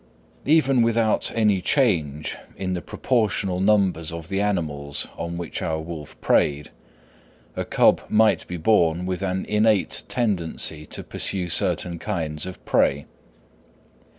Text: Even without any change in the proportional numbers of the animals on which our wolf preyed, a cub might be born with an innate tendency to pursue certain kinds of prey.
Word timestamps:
Even 0.47 0.81
without 0.81 1.31
any 1.35 1.61
change 1.61 2.35
in 2.57 2.73
the 2.73 2.81
proportional 2.81 3.59
numbers 3.59 4.11
of 4.11 4.29
the 4.29 4.41
animals 4.41 5.05
on 5.15 5.37
which 5.37 5.61
our 5.61 5.79
wolf 5.79 6.19
preyed, 6.21 6.71
a 7.55 7.63
cub 7.63 8.01
might 8.09 8.47
be 8.47 8.57
born 8.57 9.05
with 9.05 9.21
an 9.21 9.45
innate 9.45 10.01
tendency 10.07 10.87
to 10.87 11.03
pursue 11.03 11.49
certain 11.49 11.99
kinds 11.99 12.47
of 12.47 12.65
prey. 12.65 13.05